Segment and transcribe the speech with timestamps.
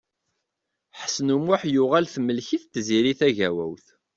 [1.01, 3.85] Ḥsen U Muḥ yuɣal temmlek-it Tiziri Tagawawt.